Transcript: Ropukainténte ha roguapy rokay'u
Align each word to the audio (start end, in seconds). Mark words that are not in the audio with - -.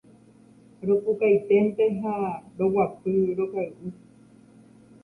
Ropukainténte 0.87 1.85
ha 2.01 2.13
roguapy 2.57 3.13
rokay'u 3.37 3.87